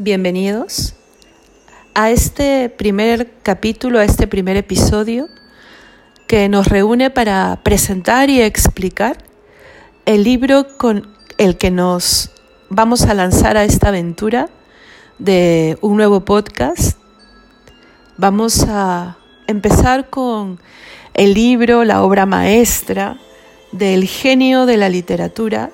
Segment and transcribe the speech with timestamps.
[0.00, 0.94] Bienvenidos
[1.92, 5.28] a este primer capítulo, a este primer episodio
[6.28, 9.18] que nos reúne para presentar y explicar
[10.06, 12.30] el libro con el que nos
[12.68, 14.48] vamos a lanzar a esta aventura
[15.18, 16.96] de un nuevo podcast.
[18.16, 19.18] Vamos a
[19.48, 20.60] empezar con
[21.14, 23.18] el libro, la obra maestra
[23.72, 25.72] del genio de la literatura,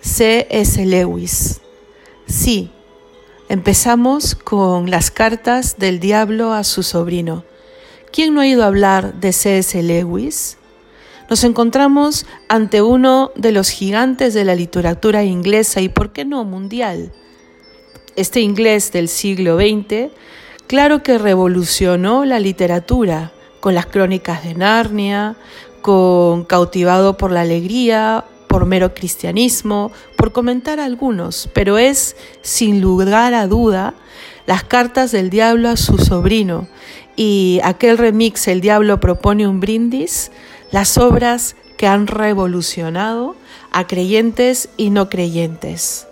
[0.00, 0.86] C.S.
[0.86, 1.60] Lewis.
[2.28, 2.70] Sí,
[3.52, 7.44] empezamos con las cartas del diablo a su sobrino.
[8.10, 9.82] ¿Quién no ha ido a hablar de C.S.
[9.82, 10.56] Lewis?
[11.28, 16.44] Nos encontramos ante uno de los gigantes de la literatura inglesa y, por qué no,
[16.44, 17.12] mundial.
[18.16, 20.10] Este inglés del siglo XX,
[20.66, 25.36] claro que revolucionó la literatura con las crónicas de Narnia,
[25.82, 33.32] con Cautivado por la Alegría por mero cristianismo, por comentar algunos, pero es, sin lugar
[33.32, 33.94] a duda,
[34.44, 36.68] las cartas del diablo a su sobrino
[37.16, 40.30] y aquel remix El diablo propone un brindis,
[40.70, 43.36] las obras que han revolucionado
[43.70, 46.06] a creyentes y no creyentes.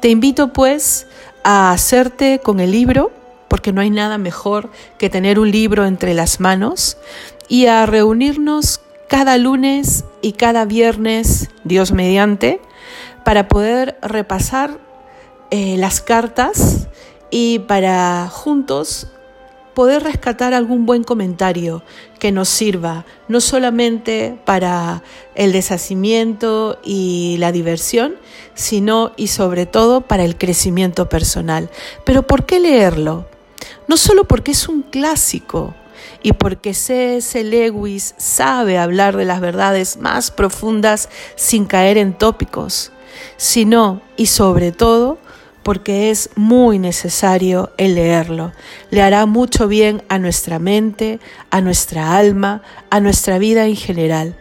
[0.00, 1.06] Te invito pues
[1.44, 3.12] a hacerte con el libro,
[3.48, 6.96] porque no hay nada mejor que tener un libro entre las manos,
[7.48, 8.75] y a reunirnos
[9.08, 12.60] cada lunes y cada viernes, Dios mediante,
[13.24, 14.78] para poder repasar
[15.50, 16.88] eh, las cartas
[17.30, 19.08] y para juntos
[19.76, 21.82] poder rescatar algún buen comentario
[22.18, 25.02] que nos sirva, no solamente para
[25.34, 28.16] el deshacimiento y la diversión,
[28.54, 31.68] sino y sobre todo para el crecimiento personal.
[32.06, 33.28] Pero ¿por qué leerlo?
[33.86, 35.74] No solo porque es un clásico,
[36.22, 37.42] y porque C.S.
[37.44, 42.92] Lewis sabe hablar de las verdades más profundas sin caer en tópicos,
[43.36, 45.18] sino y sobre todo
[45.62, 48.52] porque es muy necesario el leerlo.
[48.90, 51.18] Le hará mucho bien a nuestra mente,
[51.50, 54.38] a nuestra alma, a nuestra vida en general.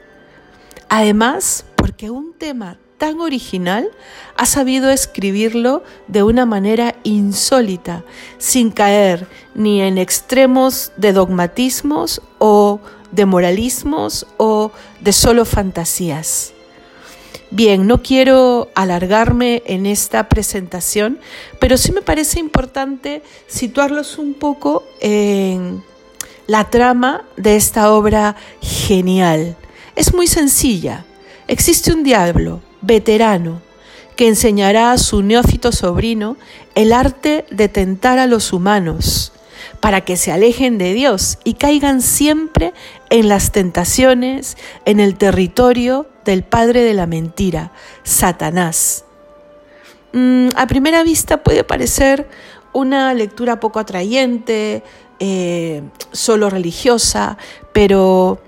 [0.88, 3.90] Además, porque un tema tan original,
[4.38, 8.04] ha sabido escribirlo de una manera insólita,
[8.38, 12.80] sin caer ni en extremos de dogmatismos o
[13.12, 16.54] de moralismos o de solo fantasías.
[17.52, 21.20] Bien, no quiero alargarme en esta presentación,
[21.60, 25.84] pero sí me parece importante situarlos un poco en
[26.48, 29.56] la trama de esta obra genial.
[29.96, 31.06] Es muy sencilla.
[31.48, 33.62] Existe un diablo, veterano,
[34.16, 36.38] que enseñará a su neófito sobrino
[36.74, 39.32] el arte de tentar a los humanos,
[39.80, 42.74] para que se alejen de Dios y caigan siempre
[43.10, 47.72] en las tentaciones, en el territorio del padre de la mentira,
[48.04, 49.06] Satanás.
[50.14, 52.28] Mm, a primera vista puede parecer
[52.74, 54.84] una lectura poco atrayente,
[55.20, 55.82] eh,
[56.12, 57.38] solo religiosa,
[57.74, 58.42] pero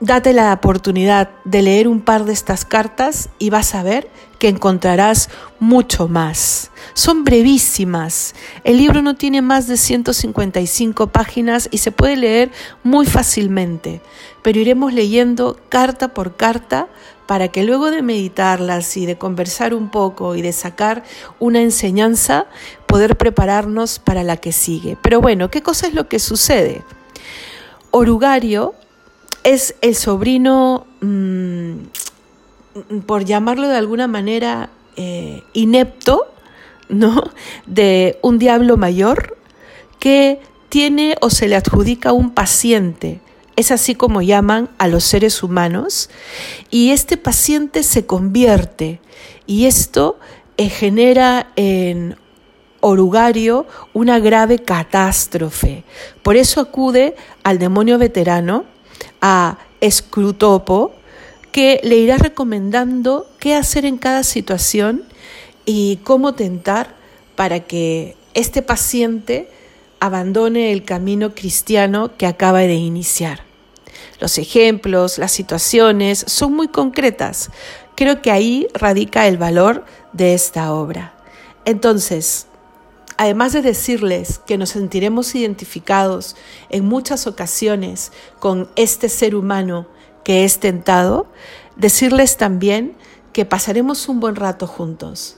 [0.00, 4.46] Date la oportunidad de leer un par de estas cartas y vas a ver que
[4.46, 5.28] encontrarás
[5.58, 6.70] mucho más.
[6.94, 8.36] Son brevísimas.
[8.62, 12.52] El libro no tiene más de 155 páginas y se puede leer
[12.84, 14.00] muy fácilmente,
[14.42, 16.86] pero iremos leyendo carta por carta
[17.26, 21.02] para que luego de meditarlas y de conversar un poco y de sacar
[21.40, 22.46] una enseñanza,
[22.86, 24.96] poder prepararnos para la que sigue.
[25.02, 26.82] Pero bueno, ¿qué cosa es lo que sucede?
[27.90, 28.74] Orugario
[29.48, 31.72] es el sobrino, mm,
[33.06, 36.26] por llamarlo de alguna manera, eh, inepto,
[36.90, 37.22] ¿no?
[37.66, 39.38] De un diablo mayor
[39.98, 43.22] que tiene o se le adjudica un paciente.
[43.56, 46.10] Es así como llaman a los seres humanos.
[46.70, 49.00] Y este paciente se convierte.
[49.46, 50.18] Y esto
[50.58, 52.16] eh, genera en
[52.80, 55.84] Orugario una grave catástrofe.
[56.22, 58.66] Por eso acude al demonio veterano
[59.20, 60.92] a Scrutopo,
[61.52, 65.04] que le irá recomendando qué hacer en cada situación
[65.64, 66.94] y cómo tentar
[67.36, 69.50] para que este paciente
[70.00, 73.42] abandone el camino cristiano que acaba de iniciar.
[74.20, 77.50] Los ejemplos, las situaciones son muy concretas.
[77.94, 81.14] Creo que ahí radica el valor de esta obra.
[81.64, 82.47] Entonces,
[83.18, 86.36] además de decirles que nos sentiremos identificados
[86.70, 89.86] en muchas ocasiones con este ser humano
[90.24, 91.26] que es tentado,
[91.76, 92.96] decirles también
[93.32, 95.36] que pasaremos un buen rato juntos.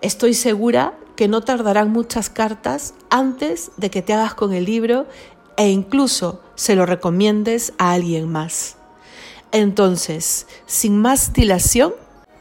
[0.00, 5.06] Estoy segura que no tardarán muchas cartas antes de que te hagas con el libro
[5.56, 8.76] e incluso se lo recomiendes a alguien más.
[9.50, 11.94] Entonces, sin más dilación,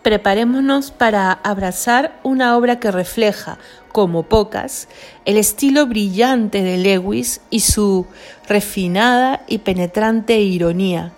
[0.08, 3.58] preparémonos para abrazar una obra que refleja,
[3.92, 4.88] como pocas,
[5.26, 8.08] el estilo brillante de Lewis y su
[8.48, 11.12] refinada y penetrante ironía.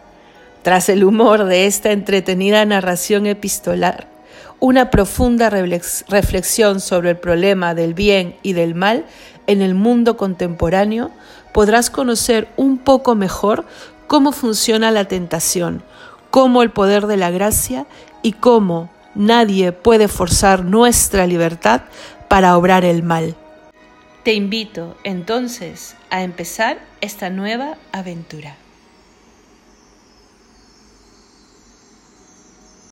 [0.64, 4.08] Tras el humor de esta entretenida narración epistolar,
[4.60, 9.06] una profunda reflexión sobre el problema del bien y del mal
[9.46, 11.12] en el mundo contemporáneo,
[11.54, 13.66] podrás conocer un poco mejor
[14.08, 15.84] cómo funciona la tentación,
[16.30, 17.86] cómo el poder de la gracia
[18.22, 21.82] y cómo nadie puede forzar nuestra libertad
[22.28, 23.36] para obrar el mal.
[24.24, 28.56] Te invito entonces a empezar esta nueva aventura.